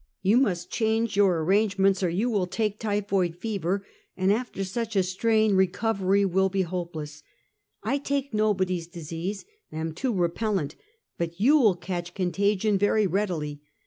[0.23, 3.85] You must change your arrange ments or you will take typhoid fever,
[4.17, 7.21] and after such a strain, recovery will be hopeless,
[7.83, 9.45] I take nobody's disease—
[9.81, 10.73] am too repellant;
[11.19, 13.61] but you will catch contagion very readily.